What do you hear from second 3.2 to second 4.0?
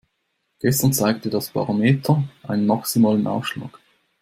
Ausschlag.